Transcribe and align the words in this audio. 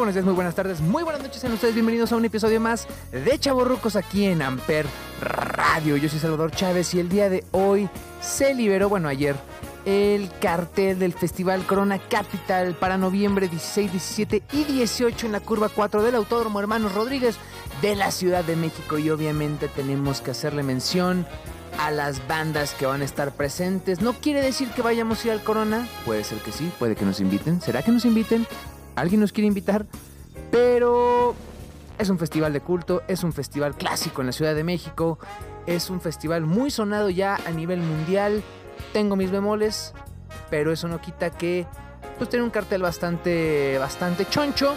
Buenos 0.00 0.14
días, 0.14 0.24
muy 0.24 0.34
buenas 0.34 0.54
tardes, 0.54 0.80
muy 0.80 1.02
buenas 1.02 1.22
noches 1.22 1.44
en 1.44 1.52
ustedes. 1.52 1.74
Bienvenidos 1.74 2.10
a 2.10 2.16
un 2.16 2.24
episodio 2.24 2.58
más 2.58 2.88
de 3.12 3.38
Chaborrucos 3.38 3.96
aquí 3.96 4.24
en 4.24 4.40
Amper 4.40 4.86
Radio. 5.20 5.98
Yo 5.98 6.08
soy 6.08 6.18
Salvador 6.18 6.52
Chávez 6.52 6.94
y 6.94 7.00
el 7.00 7.10
día 7.10 7.28
de 7.28 7.44
hoy 7.50 7.86
se 8.22 8.54
liberó, 8.54 8.88
bueno, 8.88 9.08
ayer, 9.08 9.36
el 9.84 10.30
cartel 10.40 10.98
del 10.98 11.12
Festival 11.12 11.66
Corona 11.66 11.98
Capital 11.98 12.74
para 12.76 12.96
noviembre 12.96 13.48
16, 13.48 13.92
17 13.92 14.42
y 14.52 14.64
18 14.64 15.26
en 15.26 15.32
la 15.32 15.40
curva 15.40 15.68
4 15.68 16.02
del 16.02 16.14
Autódromo 16.14 16.60
Hermanos 16.60 16.94
Rodríguez 16.94 17.36
de 17.82 17.94
la 17.94 18.10
Ciudad 18.10 18.42
de 18.42 18.56
México. 18.56 18.96
Y 18.96 19.10
obviamente 19.10 19.68
tenemos 19.68 20.22
que 20.22 20.30
hacerle 20.30 20.62
mención 20.62 21.26
a 21.78 21.90
las 21.90 22.26
bandas 22.26 22.72
que 22.72 22.86
van 22.86 23.02
a 23.02 23.04
estar 23.04 23.32
presentes. 23.32 24.00
No 24.00 24.14
quiere 24.14 24.40
decir 24.40 24.70
que 24.70 24.80
vayamos 24.80 25.22
a 25.22 25.26
ir 25.26 25.32
al 25.32 25.44
Corona. 25.44 25.86
Puede 26.06 26.24
ser 26.24 26.38
que 26.38 26.52
sí, 26.52 26.72
puede 26.78 26.96
que 26.96 27.04
nos 27.04 27.20
inviten. 27.20 27.60
¿Será 27.60 27.82
que 27.82 27.92
nos 27.92 28.06
inviten? 28.06 28.46
¿Alguien 29.00 29.22
nos 29.22 29.32
quiere 29.32 29.48
invitar? 29.48 29.86
Pero 30.50 31.34
es 31.98 32.10
un 32.10 32.18
festival 32.18 32.52
de 32.52 32.60
culto, 32.60 33.02
es 33.08 33.24
un 33.24 33.32
festival 33.32 33.74
clásico 33.74 34.20
en 34.20 34.26
la 34.26 34.32
Ciudad 34.32 34.54
de 34.54 34.62
México, 34.62 35.18
es 35.66 35.88
un 35.88 36.02
festival 36.02 36.44
muy 36.44 36.70
sonado 36.70 37.08
ya 37.08 37.36
a 37.46 37.50
nivel 37.50 37.80
mundial. 37.80 38.42
Tengo 38.92 39.16
mis 39.16 39.30
bemoles, 39.30 39.94
pero 40.50 40.70
eso 40.70 40.86
no 40.86 41.00
quita 41.00 41.30
que 41.30 41.66
pues 42.18 42.28
tiene 42.28 42.44
un 42.44 42.50
cartel 42.50 42.82
bastante 42.82 43.78
bastante 43.78 44.26
choncho 44.26 44.74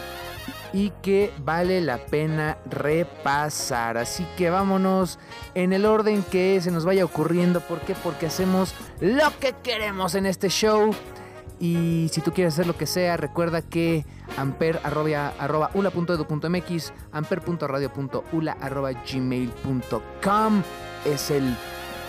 y 0.72 0.92
que 1.02 1.34
vale 1.44 1.82
la 1.82 1.98
pena 1.98 2.58
repasar. 2.70 3.98
Así 3.98 4.26
que 4.38 4.50
vámonos 4.50 5.20
en 5.54 5.74
el 5.74 5.86
orden 5.86 6.24
que 6.24 6.62
se 6.62 6.72
nos 6.72 6.86
vaya 6.86 7.04
ocurriendo. 7.04 7.60
¿Por 7.60 7.82
qué? 7.82 7.94
Porque 7.94 8.28
hacemos 8.28 8.74
lo 9.02 9.38
que 9.42 9.54
queremos 9.62 10.16
en 10.16 10.26
este 10.26 10.48
show. 10.48 10.96
Y 11.60 12.10
si 12.12 12.22
tú 12.22 12.32
quieres 12.32 12.54
hacer 12.54 12.68
lo 12.68 12.78
que 12.78 12.86
sea, 12.86 13.18
recuerda 13.18 13.62
que 13.62 14.06
amper 14.38 14.80
arroba, 14.84 15.34
arroba 15.40 15.72
ula.edu.mx, 15.74 16.94
amper.radio.ula 17.12 18.58
arroba 18.60 18.92
gmail.com 18.92 20.64
es 21.06 21.32
el 21.32 21.56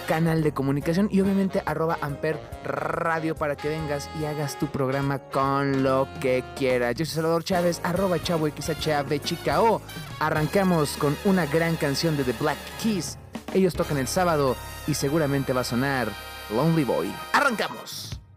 canal 0.07 0.43
de 0.43 0.53
comunicación 0.53 1.09
y 1.11 1.21
obviamente 1.21 1.63
arroba 1.65 1.99
amper 2.01 2.39
radio 2.65 3.35
para 3.35 3.57
que 3.57 3.69
vengas 3.69 4.09
y 4.21 4.25
hagas 4.25 4.59
tu 4.59 4.67
programa 4.67 5.19
con 5.19 5.83
lo 5.83 6.09
que 6.21 6.45
quieras. 6.57 6.95
Yo 6.95 7.05
soy 7.05 7.17
Salvador 7.17 7.45
Chávez, 7.45 7.81
arroba 7.83 8.23
chavo 8.23 8.49
XHAV 8.49 9.19
chica 9.21 9.63
o 9.63 9.81
arrancamos 10.21 10.97
con 10.97 11.17
una 11.25 11.47
gran 11.47 11.77
canción 11.77 12.17
de 12.17 12.25
The 12.25 12.35
Black 12.39 12.59
Keys. 12.83 13.19
Ellos 13.55 13.75
tocan 13.75 13.99
el 13.99 14.09
sábado 14.09 14.57
y 14.87 14.95
seguramente 14.95 15.53
va 15.53 15.63
a 15.63 15.65
sonar 15.65 16.09
Lonely 16.51 16.85
Boy. 16.85 17.13
¡Arrancamos! 17.33 18.14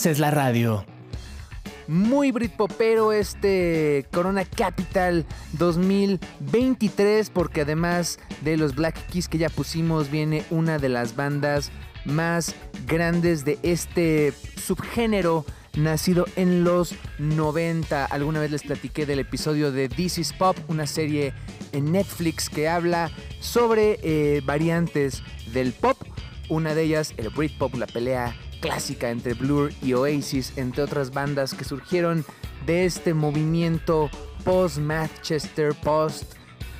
haces 0.00 0.18
la 0.18 0.30
radio. 0.30 0.86
Muy 1.86 2.32
Britpopero 2.32 3.12
este 3.12 4.06
Corona 4.10 4.46
Capital 4.46 5.26
2023 5.58 7.28
porque 7.28 7.60
además 7.60 8.18
de 8.40 8.56
los 8.56 8.74
Black 8.74 8.96
Keys 9.08 9.28
que 9.28 9.36
ya 9.36 9.50
pusimos 9.50 10.10
viene 10.10 10.42
una 10.48 10.78
de 10.78 10.88
las 10.88 11.16
bandas 11.16 11.70
más 12.06 12.54
grandes 12.86 13.44
de 13.44 13.58
este 13.62 14.32
subgénero 14.56 15.44
nacido 15.76 16.24
en 16.34 16.64
los 16.64 16.94
90. 17.18 18.06
Alguna 18.06 18.40
vez 18.40 18.52
les 18.52 18.62
platiqué 18.62 19.04
del 19.04 19.18
episodio 19.18 19.70
de 19.70 19.90
This 19.90 20.16
is 20.16 20.32
Pop, 20.32 20.56
una 20.68 20.86
serie 20.86 21.34
en 21.72 21.92
Netflix 21.92 22.48
que 22.48 22.70
habla 22.70 23.10
sobre 23.40 23.98
eh, 24.02 24.40
variantes 24.46 25.22
del 25.52 25.74
pop. 25.74 25.98
Una 26.48 26.74
de 26.74 26.84
ellas, 26.84 27.12
el 27.18 27.28
Britpop, 27.28 27.74
la 27.74 27.86
pelea 27.86 28.34
clásica 28.60 29.10
entre 29.10 29.34
Blur 29.34 29.72
y 29.82 29.94
Oasis, 29.94 30.52
entre 30.56 30.82
otras 30.82 31.12
bandas 31.12 31.54
que 31.54 31.64
surgieron 31.64 32.24
de 32.66 32.84
este 32.84 33.14
movimiento 33.14 34.10
post-Manchester, 34.44 35.74
post, 35.82 36.34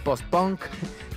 post-punk, 0.04 0.60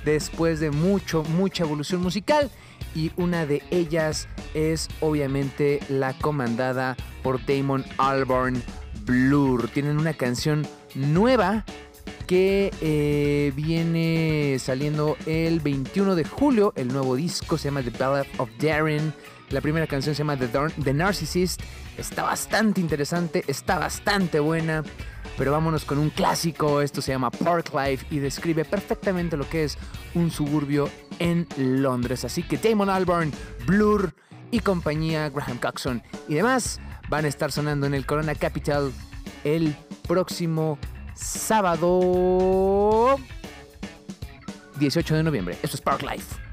después 0.06 0.60
de 0.60 0.71
mucho, 0.71 1.24
mucha 1.24 1.63
evolución 1.63 2.01
musical. 2.01 2.50
Y 2.95 3.12
una 3.18 3.45
de 3.45 3.63
ellas 3.71 4.27
es 4.54 4.88
obviamente 5.01 5.80
la 5.89 6.13
comandada 6.13 6.95
por 7.24 7.44
Damon 7.45 7.83
Albarn, 7.98 8.62
Blur. 9.06 9.68
Tienen 9.69 9.98
una 9.98 10.13
canción 10.13 10.68
nueva 10.94 11.66
que 12.27 12.71
eh, 12.81 13.51
viene 13.56 14.57
saliendo 14.59 15.18
el 15.25 15.59
21 15.59 16.16
de 16.16 16.24
julio. 16.24 16.74
El 16.75 16.89
nuevo 16.89 17.16
disco 17.16 17.57
se 17.57 17.69
llama 17.69 17.81
The 17.81 17.89
Ballad 17.92 18.27
of 18.38 18.50
Darren. 18.59 19.13
La 19.54 19.62
primera 19.62 19.86
canción 19.86 20.16
se 20.16 20.20
llama 20.20 20.36
The, 20.36 20.50
The 20.84 20.94
Narcissist. 20.96 21.62
Está 21.96 22.24
bastante 22.24 22.82
interesante, 22.82 23.44
está 23.48 23.78
bastante 23.78 24.40
buena. 24.40 24.84
Pero 25.38 25.52
vámonos 25.52 25.86
con 25.86 26.00
un 26.00 26.10
clásico. 26.10 26.82
Esto 26.82 27.04
se 27.04 27.12
llama 27.12 27.30
Park 27.30 27.72
Life 27.72 28.08
y 28.10 28.18
describe 28.18 28.66
perfectamente 28.66 29.38
lo 29.38 29.48
que 29.48 29.66
es 29.66 29.78
un 30.16 30.32
suburbio 30.32 30.90
en 31.20 31.48
Londres. 31.58 32.26
Así 32.26 32.42
que 32.42 32.58
Damon 32.58 32.90
Albarn, 32.90 33.32
Blur 33.68 34.16
y 34.50 34.60
compañía, 34.60 35.30
Graham 35.30 35.60
Coxon 35.60 36.02
y 36.28 36.34
demás 36.34 36.82
van 37.08 37.26
a 37.26 37.28
estar 37.28 37.52
sonando 37.52 37.86
en 37.86 37.94
el 37.94 38.08
Corona 38.08 38.34
Capital 38.34 38.92
el 39.44 39.76
próximo 40.08 40.80
sábado 41.14 42.00
18 44.80 45.16
de 45.16 45.24
noviembre. 45.24 45.58
Esto 45.62 45.78
es 45.78 45.82
Park 45.82 46.02
Life. 46.02 46.53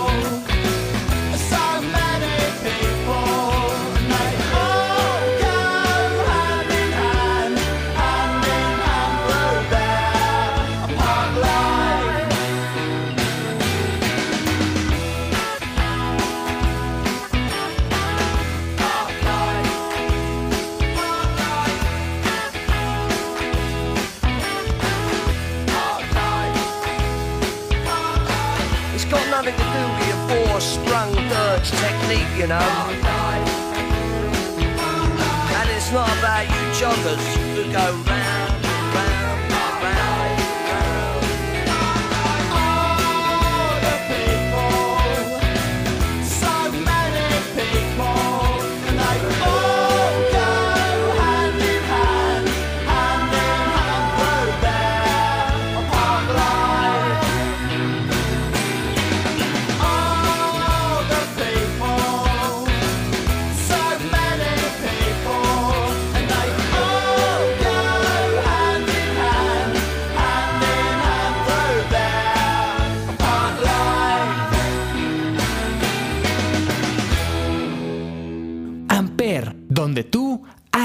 And 32.43 32.49
it's 35.69 35.91
not 35.91 36.09
about 36.17 36.49
you 36.49 36.55
joggers 36.73 37.35
who 37.55 37.71
go 37.71 37.93
round, 38.09 38.20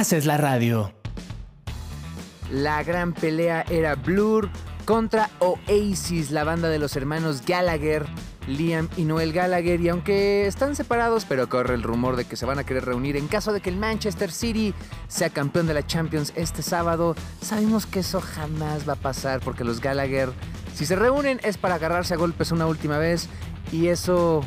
haces 0.06 0.24
la 0.24 0.36
radio. 0.36 0.92
La 2.52 2.84
gran 2.84 3.12
pelea 3.12 3.64
era 3.68 3.96
Blur 3.96 4.48
contra 4.84 5.30
Oasis, 5.40 6.30
la 6.30 6.44
banda 6.44 6.68
de 6.68 6.78
los 6.78 6.94
hermanos 6.94 7.42
Gallagher, 7.44 8.06
Liam 8.46 8.88
y 8.96 9.02
Noel 9.02 9.32
Gallagher. 9.32 9.80
Y 9.80 9.88
aunque 9.88 10.46
están 10.46 10.76
separados, 10.76 11.24
pero 11.24 11.48
corre 11.48 11.74
el 11.74 11.82
rumor 11.82 12.14
de 12.14 12.24
que 12.24 12.36
se 12.36 12.46
van 12.46 12.60
a 12.60 12.62
querer 12.62 12.84
reunir 12.84 13.16
en 13.16 13.26
caso 13.26 13.52
de 13.52 13.60
que 13.60 13.68
el 13.68 13.78
Manchester 13.78 14.30
City 14.30 14.74
sea 15.08 15.30
campeón 15.30 15.66
de 15.66 15.74
la 15.74 15.84
Champions 15.84 16.32
este 16.36 16.62
sábado, 16.62 17.16
sabemos 17.42 17.84
que 17.86 17.98
eso 17.98 18.20
jamás 18.20 18.88
va 18.88 18.92
a 18.92 18.96
pasar 18.96 19.40
porque 19.40 19.64
los 19.64 19.80
Gallagher, 19.80 20.30
si 20.72 20.86
se 20.86 20.94
reúnen, 20.94 21.40
es 21.42 21.58
para 21.58 21.74
agarrarse 21.74 22.14
a 22.14 22.16
golpes 22.16 22.52
una 22.52 22.68
última 22.68 22.98
vez. 22.98 23.28
Y 23.72 23.88
eso 23.88 24.44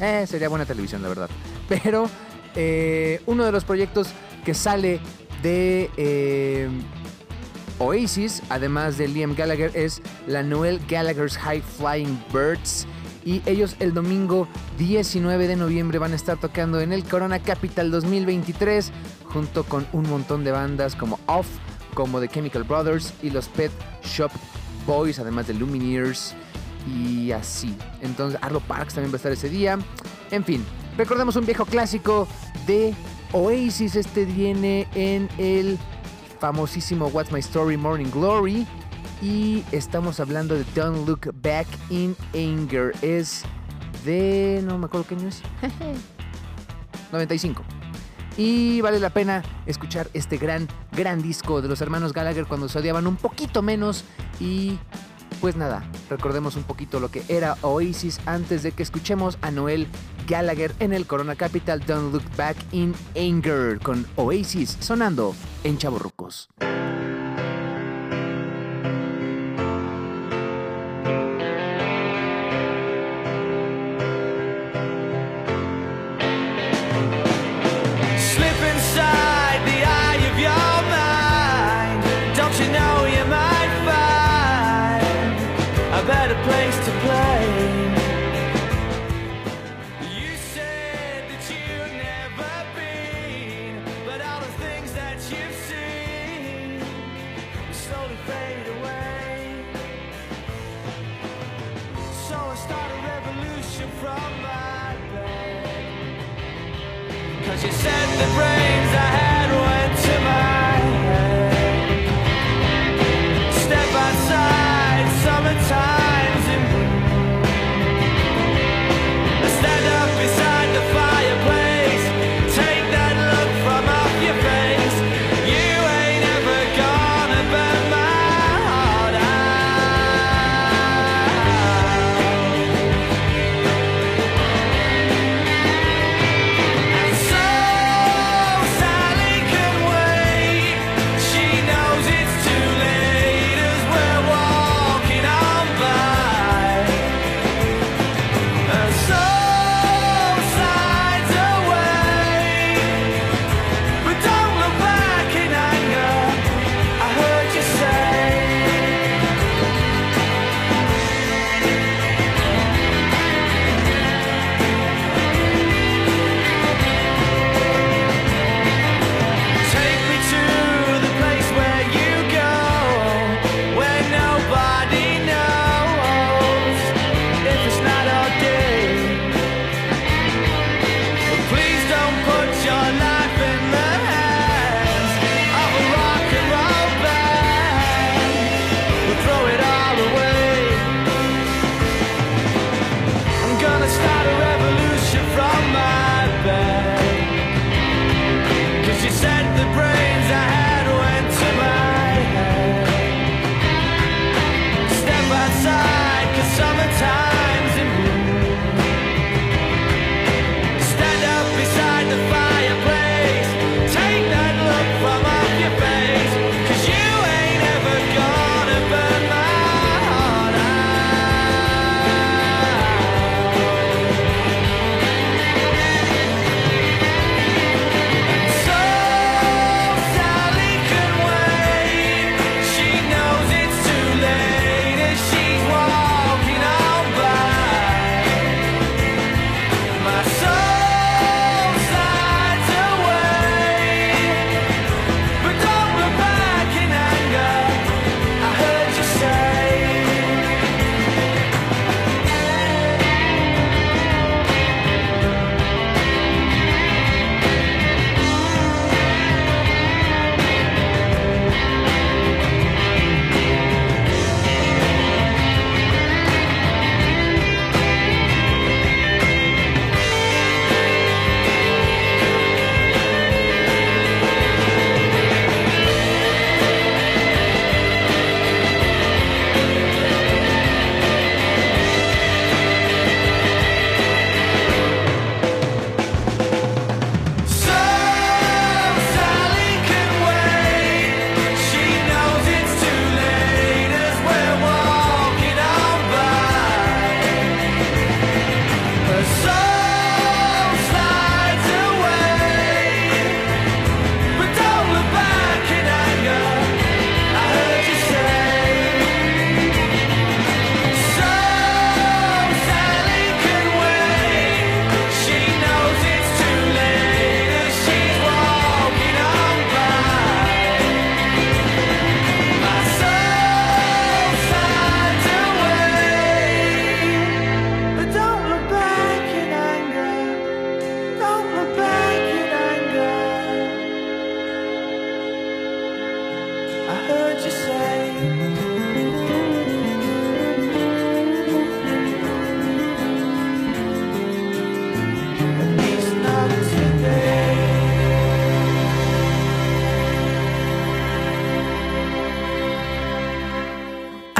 eh, 0.00 0.24
sería 0.28 0.48
buena 0.48 0.66
televisión, 0.66 1.02
la 1.02 1.08
verdad. 1.08 1.30
Pero 1.68 2.08
eh, 2.54 3.20
uno 3.26 3.44
de 3.44 3.50
los 3.50 3.64
proyectos 3.64 4.14
que 4.44 4.54
sale 4.54 5.00
de 5.42 5.90
eh, 5.96 6.68
Oasis, 7.78 8.42
además 8.48 8.98
de 8.98 9.08
Liam 9.08 9.34
Gallagher, 9.34 9.70
es 9.74 10.00
la 10.26 10.42
Noel 10.42 10.80
Gallagher's 10.88 11.36
High 11.36 11.62
Flying 11.62 12.22
Birds. 12.32 12.86
Y 13.24 13.42
ellos 13.46 13.76
el 13.80 13.94
domingo 13.94 14.46
19 14.78 15.48
de 15.48 15.56
noviembre 15.56 15.98
van 15.98 16.12
a 16.12 16.16
estar 16.16 16.38
tocando 16.38 16.80
en 16.80 16.92
el 16.92 17.04
Corona 17.04 17.38
Capital 17.38 17.90
2023 17.90 18.92
junto 19.24 19.64
con 19.64 19.86
un 19.92 20.08
montón 20.08 20.44
de 20.44 20.50
bandas 20.50 20.94
como 20.94 21.18
Off, 21.26 21.46
como 21.94 22.20
The 22.20 22.28
Chemical 22.28 22.64
Brothers 22.64 23.14
y 23.22 23.30
los 23.30 23.48
Pet 23.48 23.72
Shop 24.02 24.30
Boys, 24.86 25.18
además 25.18 25.46
de 25.46 25.54
Lumineers 25.54 26.34
y 26.86 27.32
así. 27.32 27.74
Entonces 28.02 28.38
Arlo 28.42 28.60
Parks 28.60 28.94
también 28.94 29.10
va 29.10 29.14
a 29.14 29.16
estar 29.16 29.32
ese 29.32 29.48
día. 29.48 29.78
En 30.30 30.44
fin, 30.44 30.64
recordemos 30.98 31.36
un 31.36 31.46
viejo 31.46 31.64
clásico 31.64 32.28
de 32.66 32.94
Oasis. 33.32 33.96
Este 33.96 34.24
viene 34.24 34.86
en 34.94 35.28
el 35.38 35.78
famosísimo 36.40 37.06
What's 37.08 37.32
My 37.32 37.40
Story 37.40 37.76
Morning 37.76 38.10
Glory. 38.10 38.66
Y 39.22 39.64
estamos 39.72 40.20
hablando 40.20 40.54
de 40.54 40.64
Don't 40.74 41.08
Look 41.08 41.32
Back 41.42 41.66
in 41.90 42.16
Anger. 42.34 42.92
Es 43.02 43.44
de... 44.04 44.60
no 44.64 44.78
me 44.78 44.86
acuerdo 44.86 45.06
qué 45.06 45.14
año 45.14 45.28
es. 45.28 45.42
95. 47.12 47.62
Y 48.36 48.80
vale 48.80 48.98
la 48.98 49.10
pena 49.10 49.42
escuchar 49.66 50.08
este 50.12 50.36
gran, 50.36 50.68
gran 50.92 51.22
disco 51.22 51.62
de 51.62 51.68
los 51.68 51.80
hermanos 51.80 52.12
Gallagher 52.12 52.46
cuando 52.46 52.68
se 52.68 52.78
odiaban 52.78 53.06
un 53.06 53.16
poquito 53.16 53.62
menos. 53.62 54.04
Y 54.40 54.78
pues 55.44 55.56
nada, 55.56 55.86
recordemos 56.08 56.56
un 56.56 56.62
poquito 56.62 57.00
lo 57.00 57.10
que 57.10 57.22
era 57.28 57.58
Oasis 57.60 58.18
antes 58.24 58.62
de 58.62 58.72
que 58.72 58.82
escuchemos 58.82 59.36
a 59.42 59.50
Noel 59.50 59.88
Gallagher 60.26 60.74
en 60.78 60.94
el 60.94 61.06
Corona 61.06 61.36
Capital 61.36 61.84
Don't 61.84 62.14
Look 62.14 62.24
Back 62.34 62.56
in 62.72 62.94
Anger 63.14 63.78
con 63.78 64.06
Oasis 64.16 64.78
sonando 64.80 65.34
en 65.62 65.76
Chaborrucos. 65.76 66.48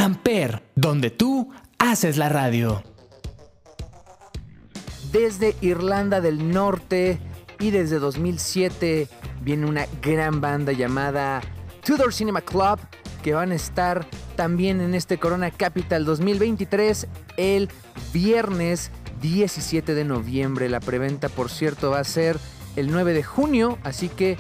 Amper, 0.04 0.62
donde 0.74 1.08
tú 1.08 1.50
haces 1.78 2.18
la 2.18 2.28
radio. 2.28 2.82
Desde 5.10 5.56
Irlanda 5.62 6.20
del 6.20 6.50
Norte 6.50 7.18
y 7.58 7.70
desde 7.70 7.98
2007 7.98 9.08
viene 9.40 9.64
una 9.64 9.86
gran 10.02 10.42
banda 10.42 10.72
llamada 10.72 11.40
Tudor 11.82 12.12
Cinema 12.12 12.42
Club 12.42 12.80
que 13.22 13.32
van 13.32 13.50
a 13.50 13.54
estar 13.54 14.06
también 14.36 14.82
en 14.82 14.94
este 14.94 15.16
Corona 15.16 15.50
Capital 15.50 16.04
2023 16.04 17.06
el 17.38 17.70
viernes 18.12 18.90
17 19.22 19.94
de 19.94 20.04
noviembre. 20.04 20.68
La 20.68 20.80
preventa, 20.80 21.30
por 21.30 21.48
cierto, 21.48 21.92
va 21.92 22.00
a 22.00 22.04
ser 22.04 22.38
el 22.76 22.92
9 22.92 23.14
de 23.14 23.22
junio, 23.22 23.78
así 23.84 24.10
que 24.10 24.36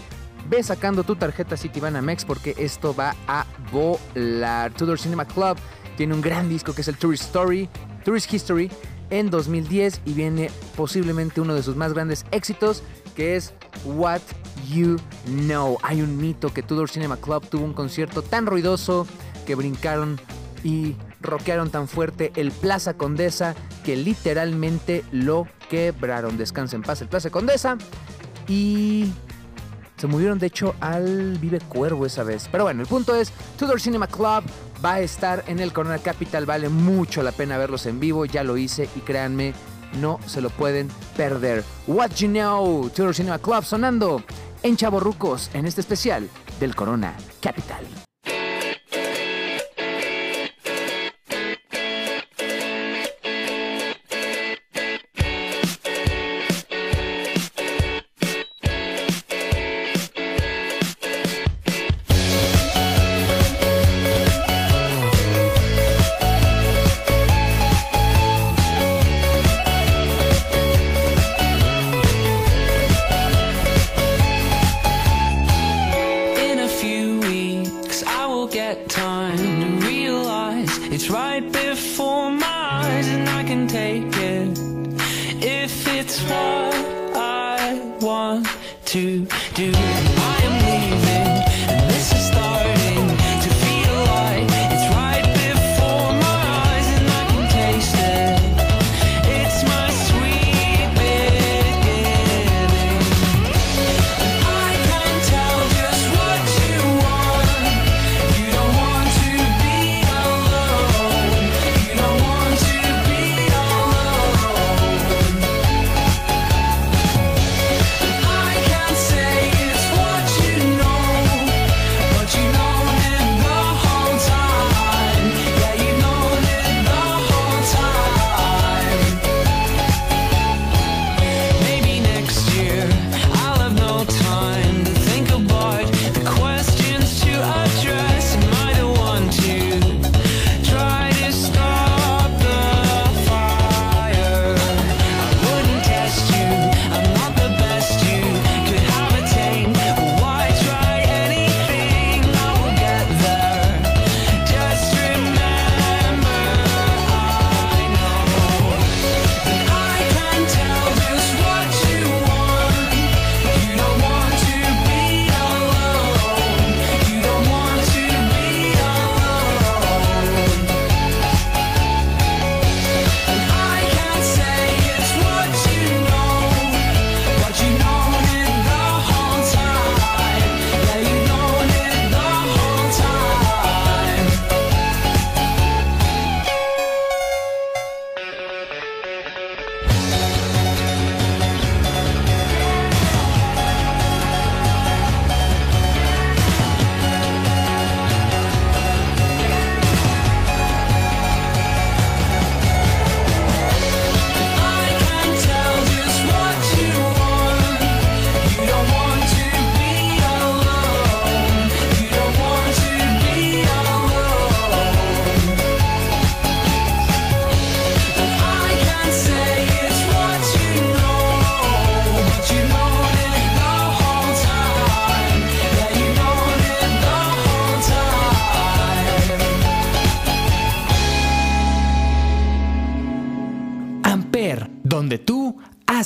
ve 0.48 0.62
sacando 0.62 1.04
tu 1.04 1.16
tarjeta 1.16 1.56
Citibanamex 1.56 2.24
porque 2.24 2.54
esto 2.58 2.94
va 2.94 3.14
a 3.26 3.46
volar. 3.72 4.72
Tudor 4.74 4.98
Cinema 4.98 5.24
Club 5.24 5.56
tiene 5.96 6.14
un 6.14 6.20
gran 6.20 6.48
disco 6.48 6.74
que 6.74 6.82
es 6.82 6.88
el 6.88 6.96
Tourist 6.96 7.24
Story, 7.24 7.68
Tourist 8.04 8.32
History 8.32 8.70
en 9.10 9.30
2010 9.30 10.02
y 10.04 10.12
viene 10.12 10.50
posiblemente 10.76 11.40
uno 11.40 11.54
de 11.54 11.62
sus 11.62 11.76
más 11.76 11.92
grandes 11.92 12.24
éxitos 12.30 12.82
que 13.14 13.36
es 13.36 13.54
What 13.84 14.20
You 14.68 14.96
Know. 15.26 15.78
Hay 15.82 16.02
un 16.02 16.16
mito 16.16 16.52
que 16.52 16.62
Tudor 16.62 16.90
Cinema 16.90 17.16
Club 17.16 17.46
tuvo 17.48 17.64
un 17.64 17.74
concierto 17.74 18.22
tan 18.22 18.46
ruidoso 18.46 19.06
que 19.46 19.54
brincaron 19.54 20.20
y 20.62 20.96
rockearon 21.20 21.70
tan 21.70 21.88
fuerte 21.88 22.32
el 22.36 22.50
Plaza 22.50 22.94
Condesa 22.94 23.54
que 23.84 23.96
literalmente 23.96 25.04
lo 25.12 25.46
quebraron. 25.70 26.36
Descansa 26.36 26.76
en 26.76 26.82
paz 26.82 27.02
el 27.02 27.08
Plaza 27.08 27.30
Condesa 27.30 27.76
y 28.48 29.12
se 30.04 30.08
movieron 30.08 30.38
de 30.38 30.48
hecho 30.48 30.74
al 30.80 31.38
Vive 31.38 31.60
Cuervo 31.60 32.04
esa 32.04 32.24
vez. 32.24 32.50
Pero 32.52 32.64
bueno, 32.64 32.82
el 32.82 32.86
punto 32.86 33.14
es, 33.14 33.32
Tudor 33.58 33.80
Cinema 33.80 34.06
Club 34.06 34.44
va 34.84 34.92
a 34.92 35.00
estar 35.00 35.42
en 35.46 35.60
el 35.60 35.72
Corona 35.72 35.96
Capital. 35.96 36.44
Vale 36.44 36.68
mucho 36.68 37.22
la 37.22 37.32
pena 37.32 37.56
verlos 37.56 37.86
en 37.86 38.00
vivo. 38.00 38.26
Ya 38.26 38.44
lo 38.44 38.58
hice 38.58 38.86
y 38.96 39.00
créanme, 39.00 39.54
no 40.02 40.20
se 40.26 40.42
lo 40.42 40.50
pueden 40.50 40.88
perder. 41.16 41.64
What 41.86 42.10
You 42.16 42.28
Know, 42.28 42.90
Tudor 42.90 43.14
Cinema 43.14 43.38
Club 43.38 43.64
sonando 43.64 44.22
en 44.62 44.76
Chaborrucos 44.76 45.48
en 45.54 45.64
este 45.64 45.80
especial 45.80 46.28
del 46.60 46.74
Corona 46.74 47.16
Capital. 47.40 48.03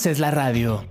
Haces 0.08 0.20
la 0.20 0.30
radio. 0.30 0.84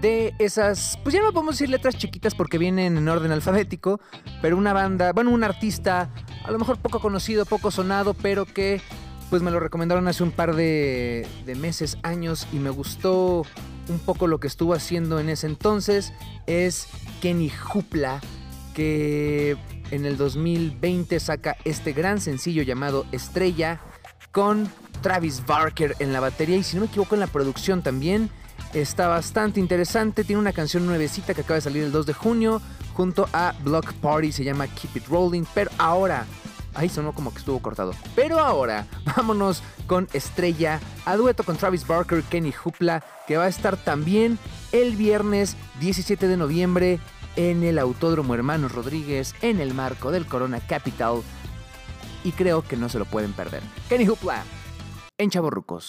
de 0.00 0.32
esas, 0.38 0.96
pues 1.02 1.12
ya 1.12 1.20
no 1.20 1.32
podemos 1.32 1.56
decir 1.56 1.68
letras 1.68 1.96
chiquitas 1.96 2.32
porque 2.36 2.56
vienen 2.56 2.96
en 2.96 3.08
orden 3.08 3.32
alfabético, 3.32 3.98
pero 4.40 4.56
una 4.56 4.72
banda, 4.72 5.12
bueno, 5.12 5.32
un 5.32 5.42
artista 5.42 6.08
a 6.44 6.52
lo 6.52 6.58
mejor 6.60 6.78
poco 6.78 7.00
conocido, 7.00 7.44
poco 7.44 7.72
sonado, 7.72 8.14
pero 8.14 8.46
que 8.46 8.80
pues 9.28 9.42
me 9.42 9.50
lo 9.50 9.58
recomendaron 9.58 10.06
hace 10.06 10.22
un 10.22 10.30
par 10.30 10.54
de, 10.54 11.26
de 11.44 11.54
meses, 11.56 11.98
años, 12.04 12.46
y 12.52 12.60
me 12.60 12.70
gustó 12.70 13.42
un 13.88 13.98
poco 13.98 14.28
lo 14.28 14.38
que 14.38 14.46
estuvo 14.46 14.72
haciendo 14.72 15.18
en 15.18 15.28
ese 15.28 15.48
entonces, 15.48 16.12
es 16.46 16.86
Kenny 17.20 17.50
Hoopla, 17.50 18.20
que 18.72 19.56
en 19.90 20.06
el 20.06 20.16
2020 20.16 21.18
saca 21.18 21.56
este 21.64 21.92
gran 21.92 22.20
sencillo 22.20 22.62
llamado 22.62 23.04
Estrella 23.10 23.80
con 24.30 24.70
Travis 25.00 25.44
Barker 25.46 25.96
en 25.98 26.12
la 26.12 26.20
batería 26.20 26.56
y 26.56 26.62
si 26.62 26.76
no 26.76 26.82
me 26.82 26.88
equivoco 26.88 27.14
en 27.14 27.20
la 27.20 27.26
producción 27.26 27.82
también. 27.82 28.30
Está 28.74 29.08
bastante 29.08 29.60
interesante, 29.60 30.24
tiene 30.24 30.40
una 30.40 30.52
canción 30.52 30.84
nuevecita 30.84 31.32
que 31.32 31.40
acaba 31.40 31.54
de 31.54 31.62
salir 31.62 31.84
el 31.84 31.92
2 31.92 32.06
de 32.06 32.12
junio 32.12 32.60
junto 32.92 33.28
a 33.32 33.54
Block 33.62 33.92
Party, 33.94 34.32
se 34.32 34.44
llama 34.44 34.66
Keep 34.66 34.96
It 34.96 35.06
Rolling, 35.08 35.44
pero 35.54 35.70
ahora, 35.78 36.26
ahí 36.74 36.88
sonó 36.88 37.12
como 37.12 37.32
que 37.32 37.38
estuvo 37.38 37.60
cortado, 37.60 37.94
pero 38.14 38.40
ahora 38.40 38.86
vámonos 39.16 39.62
con 39.86 40.08
Estrella 40.12 40.80
a 41.06 41.16
dueto 41.16 41.44
con 41.44 41.56
Travis 41.56 41.86
Barker, 41.86 42.22
Kenny 42.24 42.52
Hoopla, 42.52 43.04
que 43.26 43.36
va 43.36 43.44
a 43.44 43.48
estar 43.48 43.76
también 43.76 44.38
el 44.72 44.96
viernes 44.96 45.56
17 45.80 46.28
de 46.28 46.36
noviembre 46.36 46.98
en 47.36 47.62
el 47.62 47.78
Autódromo 47.78 48.34
Hermanos 48.34 48.72
Rodríguez 48.72 49.34
en 49.42 49.60
el 49.60 49.72
marco 49.72 50.10
del 50.10 50.26
Corona 50.26 50.60
Capital 50.60 51.22
y 52.24 52.32
creo 52.32 52.62
que 52.62 52.76
no 52.76 52.88
se 52.88 52.98
lo 52.98 53.04
pueden 53.04 53.32
perder. 53.32 53.62
Kenny 53.88 54.08
Hoopla 54.08 54.42
en 55.18 55.30
Chavorrucos. 55.30 55.88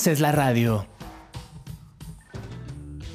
Haces 0.00 0.20
la 0.20 0.32
radio. 0.32 0.86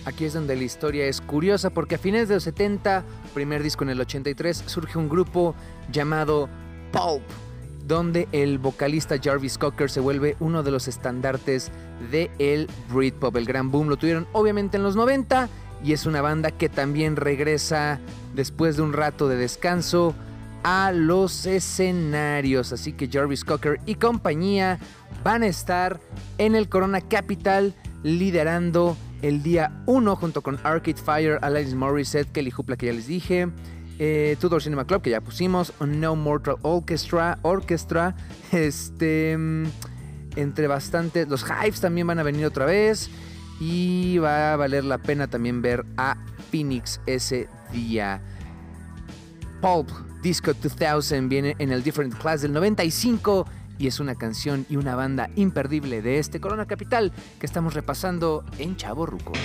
Aquí 0.05 0.25
es 0.25 0.33
donde 0.33 0.55
la 0.55 0.63
historia 0.65 1.07
es 1.07 1.19
curiosa 1.19 1.71
porque 1.71 1.95
a 1.95 1.97
fines 1.97 2.27
de 2.27 2.35
los 2.35 2.43
70, 2.43 3.03
primer 3.33 3.63
disco 3.63 3.83
en 3.83 3.89
el 3.89 3.99
83, 3.99 4.65
surge 4.67 4.99
un 4.99 5.09
grupo 5.09 5.55
llamado 5.91 6.47
Pulp, 6.91 7.23
donde 7.87 8.27
el 8.33 8.59
vocalista 8.59 9.15
Jarvis 9.19 9.57
Cocker 9.57 9.89
se 9.89 9.99
vuelve 9.99 10.35
uno 10.39 10.61
de 10.61 10.69
los 10.69 10.87
estandartes 10.87 11.71
de 12.11 12.29
el 12.37 12.69
Britpop, 12.93 13.35
el 13.35 13.45
gran 13.45 13.71
boom. 13.71 13.89
Lo 13.89 13.97
tuvieron 13.97 14.27
obviamente 14.31 14.77
en 14.77 14.83
los 14.83 14.95
90 14.95 15.49
y 15.83 15.93
es 15.93 16.05
una 16.05 16.21
banda 16.21 16.51
que 16.51 16.69
también 16.69 17.15
regresa 17.15 17.99
después 18.35 18.75
de 18.75 18.83
un 18.83 18.93
rato 18.93 19.27
de 19.27 19.37
descanso 19.37 20.13
a 20.65 20.91
los 20.91 21.45
escenarios. 21.45 22.73
Así 22.73 22.91
que 22.91 23.07
Jarvis 23.07 23.45
Cocker 23.45 23.79
y 23.85 23.95
compañía 23.95 24.79
van 25.23 25.43
a 25.43 25.47
estar 25.47 25.99
en 26.39 26.55
el 26.55 26.69
Corona 26.69 27.01
Capital 27.01 27.75
liderando 28.01 28.97
el 29.21 29.43
día 29.43 29.83
1 29.85 30.15
junto 30.15 30.41
con 30.41 30.57
Arcade 30.63 30.95
Fire, 30.97 31.37
Alanis 31.43 31.75
Morissette, 31.75 32.31
Kelly 32.31 32.51
Hoopla 32.51 32.77
que 32.77 32.87
ya 32.87 32.93
les 32.93 33.05
dije, 33.05 33.47
eh, 33.99 34.37
Tudor 34.39 34.63
Cinema 34.63 34.85
Club 34.85 35.03
que 35.03 35.11
ya 35.11 35.21
pusimos, 35.21 35.71
No 35.85 36.15
Mortal 36.15 36.55
Orchestra, 36.63 37.37
Orchestra, 37.43 38.15
este, 38.51 39.37
mm, 39.37 39.65
entre 40.35 40.65
bastantes, 40.65 41.27
los 41.27 41.45
Hives 41.45 41.79
también 41.79 42.07
van 42.07 42.17
a 42.17 42.23
venir 42.23 42.43
otra 42.43 42.65
vez 42.65 43.11
y 43.59 44.17
va 44.17 44.53
a 44.53 44.55
valer 44.55 44.83
la 44.83 44.97
pena 44.97 45.27
también 45.27 45.61
ver 45.61 45.85
a 45.95 46.17
Phoenix 46.49 46.99
ese 47.05 47.47
día. 47.71 48.19
Pulp 49.61 50.04
Disco 50.25 50.53
2000 50.55 51.27
viene 51.29 51.55
en 51.59 51.71
el 51.71 51.83
Different 51.83 52.15
Class 52.17 52.41
del 52.41 52.51
95 52.51 53.45
y 53.77 53.85
es 53.85 53.99
una 53.99 54.15
canción 54.15 54.65
y 54.71 54.75
una 54.75 54.95
banda 54.95 55.29
imperdible 55.35 56.01
de 56.01 56.17
este 56.17 56.39
Corona 56.39 56.65
Capital 56.65 57.11
que 57.39 57.45
estamos 57.45 57.75
repasando 57.75 58.43
en 58.57 58.75
Chavo 58.75 59.05
Rucos. 59.05 59.37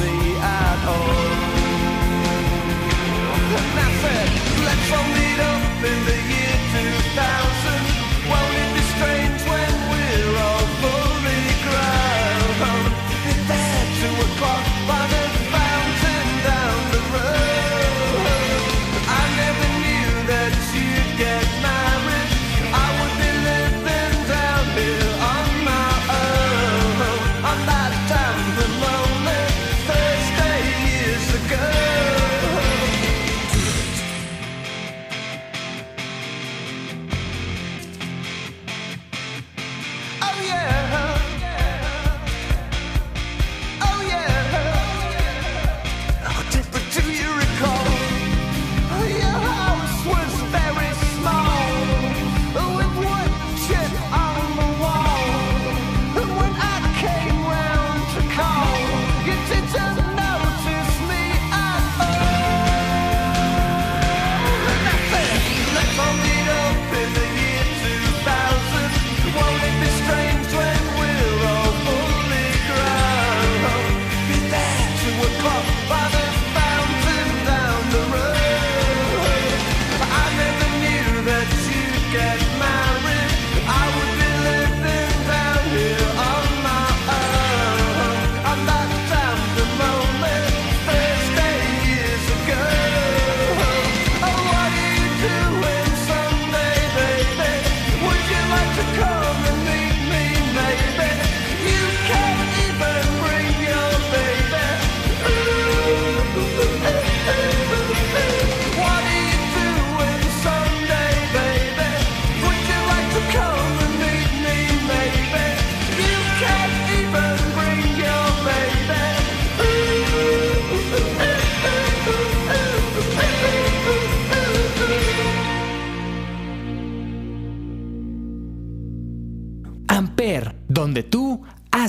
me 0.00 0.36
at 0.36 0.80
all. 0.86 1.52
And 3.58 3.78
I 3.78 3.90
said, 4.02 4.28
let's 4.66 4.92
all 4.96 5.08
meet 5.16 5.40
up 5.40 5.84
in 5.90 5.98
the 6.06 6.18
year. 6.30 6.41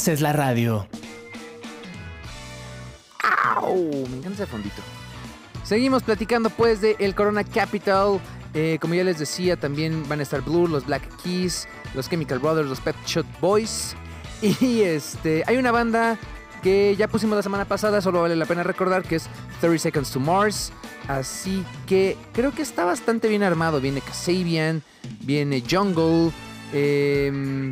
Haces 0.03 0.19
la 0.19 0.33
radio. 0.33 0.85
Me 3.73 4.17
encanta 4.17 4.43
ese 4.43 4.45
fondito. 4.45 4.81
Seguimos 5.63 6.03
platicando 6.03 6.49
pues 6.49 6.81
de 6.81 6.97
el 6.99 7.15
Corona 7.15 7.45
Capital. 7.45 8.19
Eh, 8.53 8.79
como 8.81 8.95
ya 8.95 9.05
les 9.05 9.17
decía, 9.17 9.55
también 9.55 10.03
van 10.09 10.19
a 10.19 10.23
estar 10.23 10.41
Blue, 10.41 10.67
los 10.67 10.85
Black 10.85 11.03
Keys, 11.23 11.69
los 11.95 12.09
Chemical 12.09 12.39
Brothers, 12.39 12.67
los 12.67 12.81
Pet 12.81 12.97
Shot 13.05 13.25
Boys. 13.39 13.95
Y 14.41 14.81
este, 14.81 15.45
hay 15.47 15.55
una 15.55 15.71
banda 15.71 16.17
que 16.61 16.97
ya 16.97 17.07
pusimos 17.07 17.37
la 17.37 17.43
semana 17.43 17.63
pasada, 17.63 18.01
solo 18.01 18.23
vale 18.23 18.35
la 18.35 18.45
pena 18.45 18.61
recordar 18.61 19.03
que 19.03 19.15
es 19.15 19.29
30 19.61 19.79
Seconds 19.79 20.11
to 20.11 20.19
Mars. 20.19 20.73
Así 21.07 21.63
que 21.87 22.17
creo 22.33 22.51
que 22.51 22.61
está 22.61 22.83
bastante 22.83 23.29
bien 23.29 23.41
armado. 23.41 23.79
Viene 23.79 24.01
Kasabian, 24.01 24.83
viene 25.21 25.63
Jungle, 25.65 26.33
em, 26.73 27.71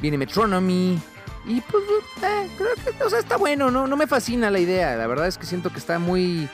viene 0.00 0.16
Metronomy. 0.16 0.98
Y 1.46 1.60
pues, 1.60 1.84
eh, 2.22 2.48
creo 2.58 2.96
que 2.96 3.04
o 3.04 3.10
sea, 3.10 3.20
está 3.20 3.36
bueno, 3.36 3.70
¿no? 3.70 3.86
No 3.86 3.96
me 3.96 4.06
fascina 4.06 4.50
la 4.50 4.58
idea. 4.58 4.96
La 4.96 5.06
verdad 5.06 5.28
es 5.28 5.38
que 5.38 5.46
siento 5.46 5.70
que 5.70 5.78
está 5.78 5.98
muy 5.98 6.48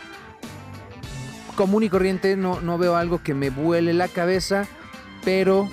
común 1.57 1.83
y 1.83 1.89
corriente. 1.89 2.37
No, 2.37 2.61
no 2.61 2.77
veo 2.77 2.97
algo 2.97 3.23
que 3.23 3.33
me 3.35 3.51
vuele 3.51 3.95
la 3.95 4.09
cabeza. 4.09 4.67
Pero 5.25 5.69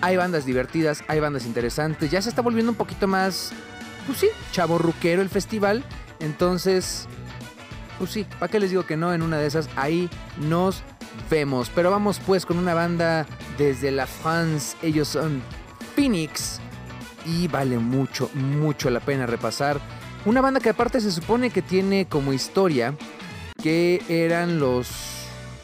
hay 0.00 0.16
bandas 0.16 0.44
divertidas, 0.44 1.02
hay 1.08 1.20
bandas 1.20 1.46
interesantes. 1.46 2.10
Ya 2.10 2.22
se 2.22 2.28
está 2.28 2.42
volviendo 2.42 2.70
un 2.70 2.76
poquito 2.76 3.08
más, 3.08 3.52
pues 4.06 4.18
sí, 4.18 4.28
chavo 4.52 4.78
ruquero 4.78 5.20
el 5.20 5.28
festival. 5.28 5.84
Entonces, 6.20 7.08
pues 7.98 8.10
sí, 8.10 8.26
¿para 8.38 8.50
qué 8.50 8.60
les 8.60 8.70
digo 8.70 8.86
que 8.86 8.96
no? 8.96 9.12
En 9.12 9.22
una 9.22 9.38
de 9.38 9.46
esas, 9.46 9.68
ahí 9.74 10.08
nos 10.38 10.82
vemos. 11.28 11.70
Pero 11.74 11.90
vamos 11.90 12.20
pues 12.24 12.46
con 12.46 12.58
una 12.58 12.74
banda 12.74 13.26
desde 13.58 13.90
la 13.90 14.06
France. 14.06 14.76
Ellos 14.82 15.08
son 15.08 15.42
Phoenix. 15.96 16.60
Y 17.26 17.48
vale 17.48 17.78
mucho, 17.78 18.30
mucho 18.34 18.90
la 18.90 19.00
pena 19.00 19.26
repasar. 19.26 19.80
Una 20.24 20.40
banda 20.40 20.60
que 20.60 20.70
aparte 20.70 21.00
se 21.00 21.10
supone 21.10 21.50
que 21.50 21.62
tiene 21.62 22.06
como 22.06 22.32
historia 22.32 22.94
que 23.62 24.02
eran 24.08 24.58
los... 24.58 24.88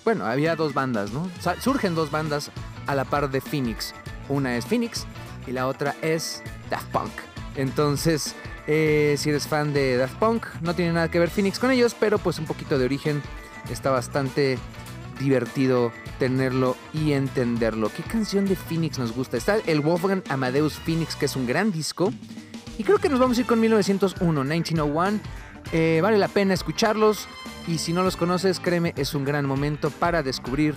Bueno, 0.04 0.26
había 0.26 0.56
dos 0.56 0.74
bandas, 0.74 1.12
¿no? 1.12 1.28
Surgen 1.60 1.94
dos 1.94 2.10
bandas 2.10 2.50
a 2.86 2.94
la 2.94 3.04
par 3.04 3.30
de 3.30 3.40
Phoenix. 3.40 3.94
Una 4.28 4.56
es 4.56 4.66
Phoenix 4.66 5.06
y 5.46 5.52
la 5.52 5.66
otra 5.66 5.94
es 6.02 6.42
Daft 6.70 6.88
Punk. 6.90 7.12
Entonces, 7.56 8.34
eh, 8.66 9.16
si 9.18 9.30
eres 9.30 9.46
fan 9.46 9.72
de 9.72 9.96
Daft 9.96 10.16
Punk, 10.16 10.46
no 10.60 10.74
tiene 10.74 10.92
nada 10.92 11.10
que 11.10 11.18
ver 11.18 11.30
Phoenix 11.30 11.58
con 11.58 11.70
ellos, 11.70 11.96
pero 11.98 12.18
pues 12.18 12.38
un 12.38 12.46
poquito 12.46 12.78
de 12.78 12.84
origen 12.84 13.22
está 13.70 13.90
bastante 13.90 14.58
divertido 15.18 15.92
tenerlo 16.18 16.76
y 16.92 17.12
entenderlo. 17.12 17.90
¿Qué 17.94 18.02
canción 18.02 18.46
de 18.46 18.56
Phoenix 18.56 18.98
nos 18.98 19.12
gusta? 19.12 19.36
Está 19.36 19.56
el 19.66 19.80
Wolfgang 19.80 20.22
Amadeus 20.28 20.74
Phoenix, 20.74 21.16
que 21.16 21.26
es 21.26 21.36
un 21.36 21.46
gran 21.46 21.72
disco. 21.72 22.12
Y 22.78 22.84
creo 22.84 22.98
que 22.98 23.08
nos 23.08 23.20
vamos 23.20 23.38
a 23.38 23.40
ir 23.40 23.46
con 23.46 23.60
1901, 23.60 24.44
1901. 24.44 25.20
Eh, 25.72 26.00
vale 26.02 26.18
la 26.18 26.28
pena 26.28 26.54
escucharlos. 26.54 27.26
Y 27.66 27.78
si 27.78 27.92
no 27.92 28.02
los 28.02 28.16
conoces, 28.16 28.60
créeme, 28.60 28.94
es 28.96 29.14
un 29.14 29.24
gran 29.24 29.46
momento 29.46 29.90
para 29.90 30.22
descubrir 30.22 30.74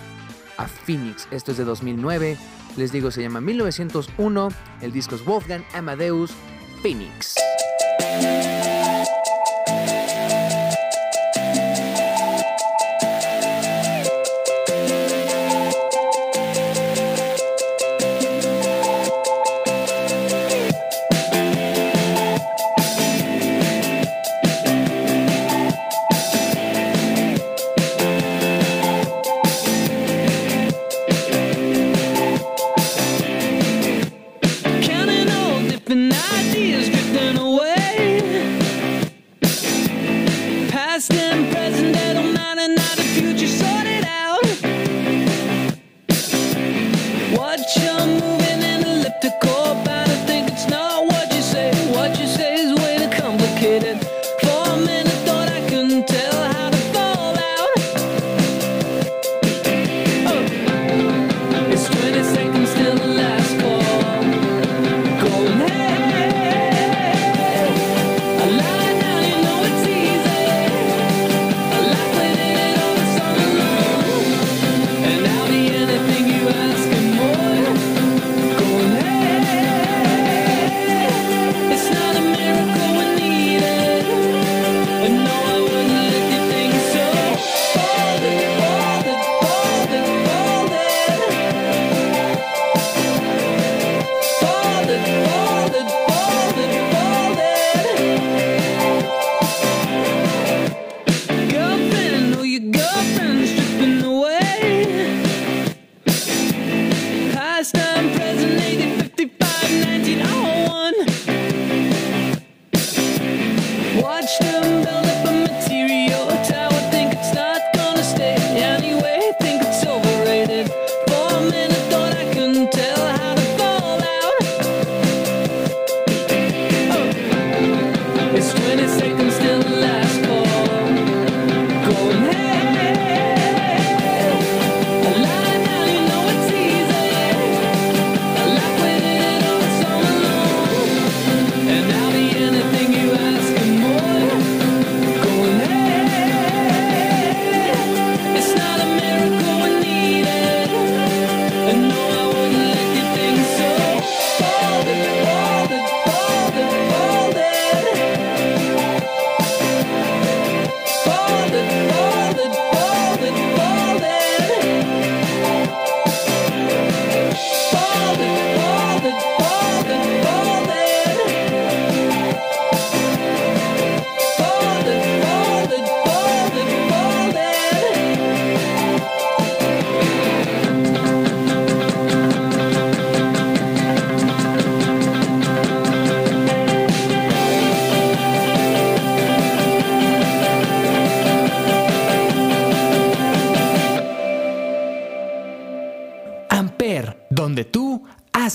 a 0.56 0.66
Phoenix. 0.66 1.28
Esto 1.30 1.52
es 1.52 1.58
de 1.58 1.64
2009. 1.64 2.36
Les 2.76 2.92
digo, 2.92 3.10
se 3.10 3.22
llama 3.22 3.40
1901. 3.40 4.48
El 4.80 4.92
disco 4.92 5.14
es 5.14 5.24
Wolfgang 5.24 5.64
Amadeus 5.74 6.32
Phoenix. 6.82 7.34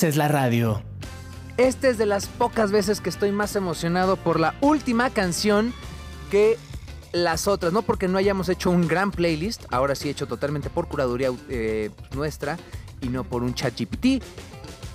Haces 0.06 0.18
la 0.18 0.28
radio. 0.28 0.84
Esta 1.58 1.88
es 1.88 1.98
de 1.98 2.06
las 2.06 2.28
pocas 2.28 2.72
veces 2.72 3.02
que 3.02 3.10
estoy 3.10 3.32
más 3.32 3.56
emocionado 3.56 4.18
por 4.18 4.40
la 4.40 4.54
última 4.62 5.10
canción 5.10 5.74
que 6.30 6.60
las 7.12 7.48
otras. 7.48 7.74
No 7.74 7.82
porque 7.82 8.08
no 8.08 8.20
hayamos 8.20 8.48
hecho 8.48 8.70
un 8.70 8.88
gran 8.88 9.10
playlist, 9.10 9.66
ahora 9.72 9.96
sí 9.96 10.08
hecho 10.08 10.28
totalmente 10.28 10.70
por 10.70 10.88
curaduría 10.88 11.32
eh, 11.50 11.90
nuestra 12.14 12.60
y 13.02 13.10
no 13.10 13.24
por 13.24 13.42
un 13.42 13.56
chat 13.56 13.74
GPT. 13.76 14.24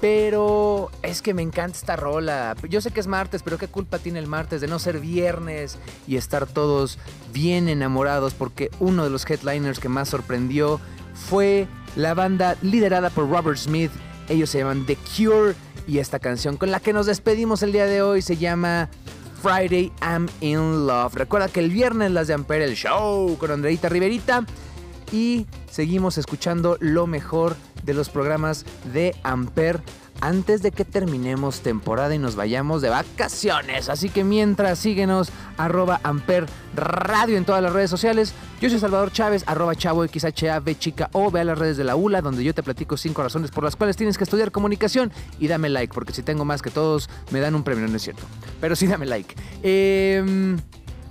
Pero 0.00 0.92
es 1.02 1.22
que 1.22 1.34
me 1.34 1.42
encanta 1.42 1.76
esta 1.76 1.96
rola. 1.96 2.54
Yo 2.68 2.80
sé 2.80 2.92
que 2.92 3.00
es 3.00 3.08
martes, 3.08 3.42
pero 3.42 3.58
qué 3.58 3.66
culpa 3.66 3.98
tiene 3.98 4.20
el 4.20 4.28
martes 4.28 4.61
de 4.61 4.68
no 4.68 4.78
ser 4.78 5.00
viernes 5.00 5.76
y 6.06 6.14
estar 6.14 6.46
todos 6.46 7.00
bien 7.32 7.68
enamorados 7.68 8.34
porque 8.34 8.70
uno 8.78 9.02
de 9.02 9.11
los 9.11 9.28
headliners 9.28 9.80
que 9.80 9.88
más 9.88 10.08
sorprendió 10.08 10.80
fue 11.14 11.66
la 11.96 12.14
banda 12.14 12.56
liderada 12.62 13.11
por 13.11 13.28
Robert 13.28 13.58
Smith. 13.58 13.90
Ellos 14.31 14.49
se 14.49 14.59
llaman 14.59 14.87
The 14.87 14.97
Cure 14.97 15.55
y 15.89 15.99
esta 15.99 16.20
canción 16.20 16.57
con 16.57 16.70
la 16.70 16.78
que 16.78 16.93
nos 16.93 17.07
despedimos 17.07 17.64
el 17.64 17.72
día 17.72 17.87
de 17.87 18.01
hoy 18.01 18.22
se 18.22 18.37
llama 18.37 18.89
Friday 19.43 19.91
I'm 20.01 20.28
in 20.41 20.87
Love. 20.87 21.16
Recuerda 21.16 21.49
que 21.49 21.59
el 21.59 21.70
viernes 21.70 22.12
las 22.12 22.28
de 22.28 22.35
Ampere 22.35 22.64
el 22.64 22.76
show 22.76 23.37
con 23.39 23.51
Andreita 23.51 23.89
Riverita 23.89 24.47
y 25.11 25.47
seguimos 25.68 26.16
escuchando 26.16 26.76
lo 26.78 27.09
mejor 27.09 27.57
de 27.83 27.93
los 27.93 28.09
programas 28.09 28.64
de 28.93 29.16
Amper 29.24 29.83
antes 30.20 30.62
de 30.62 30.70
que 30.70 30.84
terminemos 30.84 31.60
temporada 31.60 32.14
y 32.14 32.18
nos 32.18 32.36
vayamos 32.36 32.82
de 32.82 32.88
vacaciones. 32.88 33.88
Así 33.88 34.08
que 34.08 34.24
mientras 34.24 34.78
síguenos 34.78 35.30
arroba 35.56 36.00
Amper 36.02 36.46
Radio 36.74 37.36
en 37.36 37.44
todas 37.44 37.62
las 37.62 37.72
redes 37.72 37.90
sociales. 37.90 38.32
Yo 38.60 38.70
soy 38.70 38.78
Salvador 38.78 39.12
Chávez, 39.12 39.44
arroba 39.46 39.74
chavo 39.74 40.06
XHAV 40.06 40.78
chica 40.78 41.10
o 41.12 41.30
ve 41.30 41.40
a 41.40 41.44
las 41.44 41.58
redes 41.58 41.76
de 41.76 41.84
la 41.84 41.96
ULA 41.96 42.20
donde 42.20 42.44
yo 42.44 42.54
te 42.54 42.62
platico 42.62 42.96
cinco 42.96 43.22
razones 43.22 43.50
por 43.50 43.64
las 43.64 43.76
cuales 43.76 43.96
tienes 43.96 44.18
que 44.18 44.24
estudiar 44.24 44.52
comunicación 44.52 45.12
y 45.38 45.48
dame 45.48 45.68
like 45.68 45.92
porque 45.94 46.12
si 46.12 46.22
tengo 46.22 46.44
más 46.44 46.62
que 46.62 46.70
todos 46.70 47.08
me 47.30 47.40
dan 47.40 47.54
un 47.54 47.62
premio, 47.62 47.88
no 47.88 47.96
es 47.96 48.02
cierto. 48.02 48.22
Pero 48.60 48.76
sí 48.76 48.86
dame 48.86 49.06
like. 49.06 49.34
Em, 49.62 50.58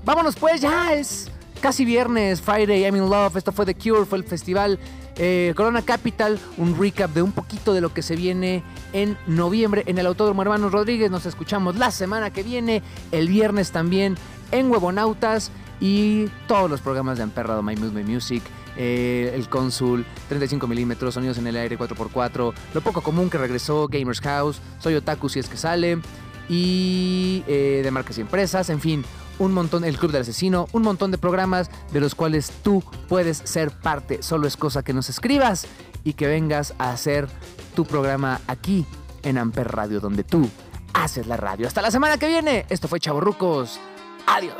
vámonos 0.05 0.35
pues, 0.35 0.61
ya 0.61 0.93
es 0.93 1.31
casi 1.59 1.85
viernes, 1.85 2.41
Friday, 2.41 2.83
I'm 2.83 2.95
in 2.95 3.09
Love. 3.09 3.35
Esto 3.35 3.51
fue 3.51 3.65
The 3.65 3.75
Cure, 3.75 4.05
fue 4.05 4.17
el 4.17 4.23
festival 4.23 4.79
eh, 5.17 5.53
Corona 5.55 5.81
Capital. 5.81 6.39
Un 6.57 6.79
recap 6.79 7.11
de 7.11 7.21
un 7.21 7.31
poquito 7.31 7.73
de 7.73 7.81
lo 7.81 7.93
que 7.93 8.01
se 8.01 8.15
viene 8.15 8.63
en 8.93 9.17
noviembre 9.27 9.83
en 9.85 9.97
el 9.97 10.05
Autódromo 10.05 10.41
Hermanos 10.41 10.71
Rodríguez. 10.71 11.11
Nos 11.11 11.25
escuchamos 11.25 11.75
la 11.75 11.91
semana 11.91 12.31
que 12.31 12.43
viene, 12.43 12.81
el 13.11 13.27
viernes 13.27 13.71
también 13.71 14.15
en 14.51 14.69
Huevonautas 14.71 15.51
y 15.79 16.27
todos 16.47 16.69
los 16.69 16.81
programas 16.81 17.17
de 17.17 17.23
Amperrado, 17.23 17.63
My 17.63 17.75
Mood, 17.75 17.93
My 17.93 18.03
Music. 18.03 18.43
eh, 18.77 19.33
el 19.35 19.49
Cónsul, 19.49 20.05
35 20.29 20.65
milímetros, 20.65 21.13
sonidos 21.13 21.37
en 21.37 21.47
el 21.47 21.57
aire 21.57 21.77
4x4, 21.77 22.53
lo 22.73 22.81
poco 22.81 23.01
común 23.01 23.29
que 23.29 23.37
regresó, 23.37 23.89
Gamers 23.89 24.21
House, 24.21 24.61
Soy 24.79 24.95
Otaku 24.95 25.27
si 25.27 25.39
es 25.39 25.49
que 25.49 25.57
sale, 25.57 25.99
y 26.47 27.43
eh, 27.47 27.81
de 27.83 27.91
marcas 27.91 28.17
y 28.17 28.21
empresas, 28.21 28.69
en 28.69 28.79
fin, 28.79 29.03
un 29.39 29.53
montón, 29.53 29.83
el 29.83 29.97
Club 29.97 30.11
del 30.11 30.21
Asesino, 30.21 30.67
un 30.73 30.83
montón 30.83 31.11
de 31.11 31.17
programas 31.17 31.71
de 31.91 31.99
los 31.99 32.13
cuales 32.13 32.51
tú 32.63 32.83
puedes 33.07 33.37
ser 33.37 33.71
parte. 33.71 34.21
Solo 34.21 34.47
es 34.47 34.57
cosa 34.57 34.83
que 34.83 34.93
nos 34.93 35.09
escribas 35.09 35.65
y 36.03 36.13
que 36.13 36.27
vengas 36.27 36.73
a 36.77 36.91
hacer 36.91 37.27
tu 37.75 37.85
programa 37.85 38.41
aquí 38.47 38.85
en 39.23 39.37
Amper 39.37 39.71
Radio, 39.71 39.99
donde 39.99 40.23
tú 40.23 40.49
haces 40.93 41.27
la 41.27 41.37
radio. 41.37 41.67
Hasta 41.67 41.81
la 41.81 41.91
semana 41.91 42.17
que 42.17 42.27
viene. 42.27 42.65
Esto 42.69 42.87
fue 42.87 42.99
Chavorrucos. 42.99 43.79
Adiós. 44.27 44.55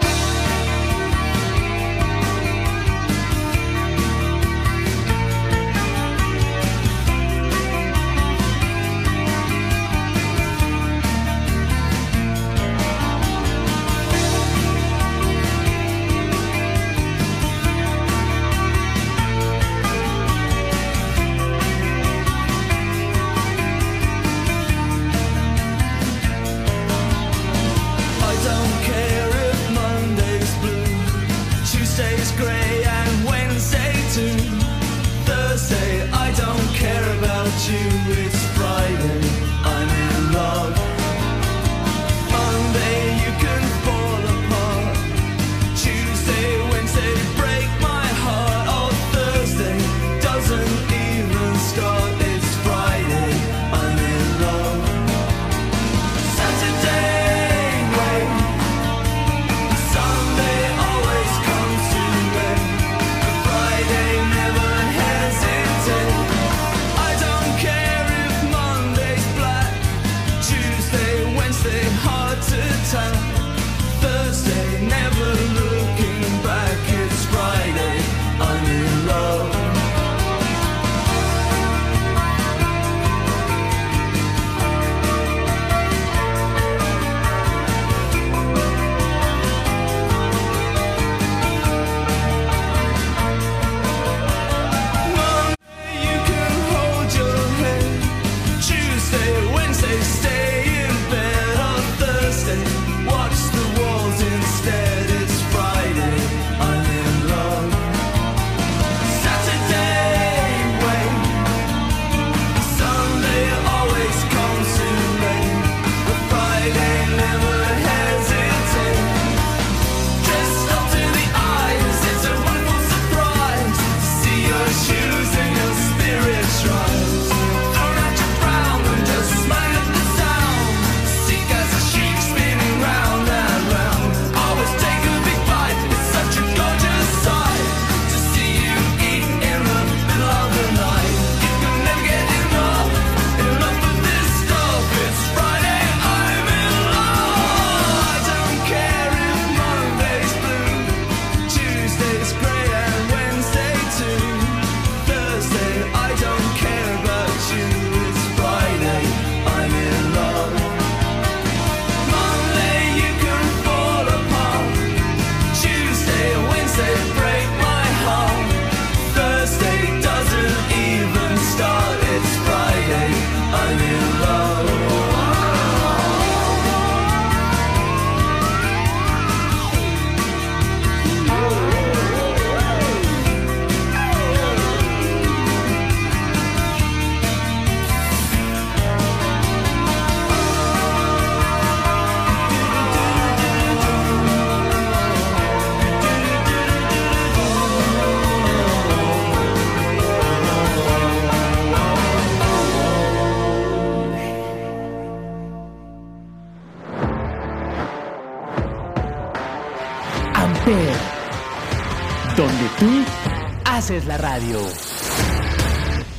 La 214.09 214.17
radio. 214.17 214.59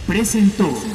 Presentó. 0.07 0.90